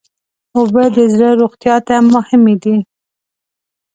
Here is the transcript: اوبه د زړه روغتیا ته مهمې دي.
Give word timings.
اوبه 0.57 0.83
د 0.95 0.97
زړه 1.13 1.29
روغتیا 1.41 1.75
ته 1.87 1.95
مهمې 2.13 2.55
دي. 2.63 2.77